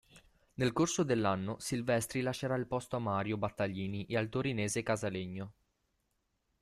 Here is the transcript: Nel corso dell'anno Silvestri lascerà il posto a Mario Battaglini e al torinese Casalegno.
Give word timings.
Nel 0.55 0.73
corso 0.73 1.03
dell'anno 1.03 1.57
Silvestri 1.59 2.21
lascerà 2.21 2.55
il 2.55 2.65
posto 2.65 2.95
a 2.95 2.99
Mario 2.99 3.37
Battaglini 3.37 4.07
e 4.07 4.17
al 4.17 4.29
torinese 4.29 4.81
Casalegno. 4.81 5.53